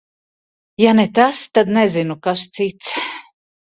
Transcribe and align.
Ja 0.85 0.95
ne 1.01 1.05
tas, 1.21 1.43
tad 1.59 1.71
nezinu, 1.79 2.19
kas 2.27 2.47
cits. 2.59 2.95